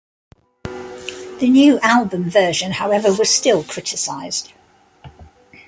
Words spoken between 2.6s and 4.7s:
however was still criticised.